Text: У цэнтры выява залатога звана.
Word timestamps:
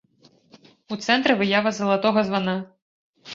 У 0.95 0.97
цэнтры 1.07 1.35
выява 1.41 1.75
залатога 1.81 2.25
звана. 2.31 2.57